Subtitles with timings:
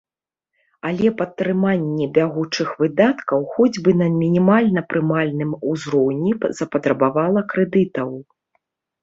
[0.87, 6.31] Але падтрыманне бягучых выдаткаў хоць бы на мінімальна прымальным узроўні
[6.63, 8.11] запатрабавала крэдытаў.